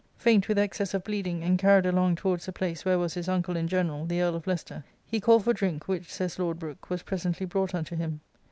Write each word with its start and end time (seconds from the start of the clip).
Faint 0.17 0.47
with 0.47 0.57
excess 0.57 0.95
of 0.95 1.03
bleeding, 1.03 1.43
and 1.43 1.59
carried 1.59 1.85
along 1.85 2.15
towards 2.15 2.47
the 2.47 2.51
place 2.51 2.83
where 2.83 2.97
was 2.97 3.13
his 3.13 3.29
uncle 3.29 3.55
and 3.55 3.69
general, 3.69 4.07
the 4.07 4.19
Earl 4.19 4.33
of 4.33 4.47
Leicester, 4.47 4.83
he 5.05 5.19
called 5.19 5.43
for 5.43 5.53
drink," 5.53 5.87
which," 5.87 6.11
says 6.11 6.39
Lord 6.39 6.57
Brooke," 6.57 6.89
was 6.89 7.03
presently 7.03 7.45
brought 7.45 7.75
unto 7.75 7.95
him." 7.95 8.21